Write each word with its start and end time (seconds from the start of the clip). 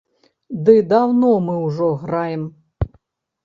Ды 0.69 0.75
даўно 0.93 1.29
мы 1.49 1.59
ўжо 1.67 1.93
граем. 2.07 2.51